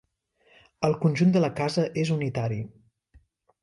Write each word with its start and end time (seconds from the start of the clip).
El 0.89 0.97
conjunt 1.03 1.35
de 1.37 1.45
la 1.45 1.53
casa 1.61 1.87
és 2.07 2.15
unitari. 2.19 2.63